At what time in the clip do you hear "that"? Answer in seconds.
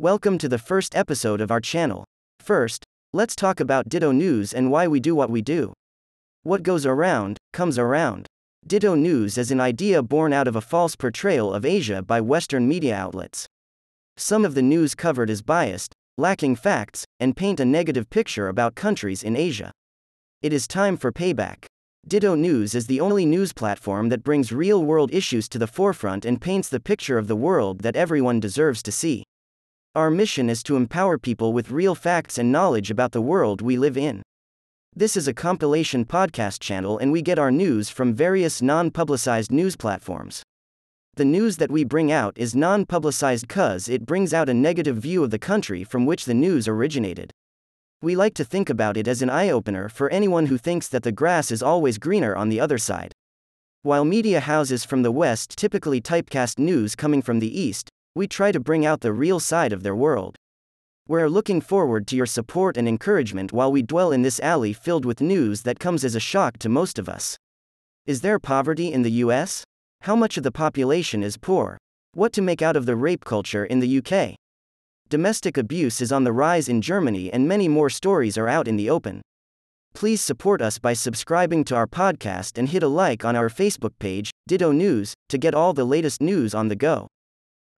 24.10-24.22, 27.80-27.96, 41.56-41.72, 50.90-51.02, 65.62-65.78